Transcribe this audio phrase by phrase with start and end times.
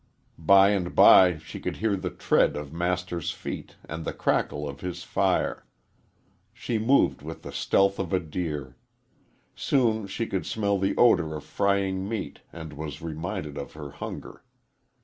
[0.39, 4.81] By and by she could hear the tread of Master's feet and the crackle of
[4.81, 5.63] his fire.
[6.55, 8.75] She moved with the stealth of a deer.
[9.55, 14.43] Soon she could smell the odor of frying meat and was reminded of her hunger.